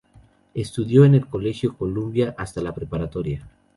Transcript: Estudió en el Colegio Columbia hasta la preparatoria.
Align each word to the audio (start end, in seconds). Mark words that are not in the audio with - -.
Estudió 0.55 1.05
en 1.05 1.13
el 1.13 1.27
Colegio 1.27 1.77
Columbia 1.77 2.33
hasta 2.35 2.59
la 2.63 2.73
preparatoria. 2.73 3.47